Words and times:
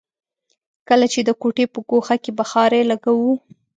کله 0.87 1.05
چې 1.13 1.19
د 1.23 1.29
کوټې 1.41 1.65
په 1.73 1.79
ګوښه 1.89 2.15
کې 2.23 2.31
بخارۍ 2.39 2.81
لګوو. 2.91 3.33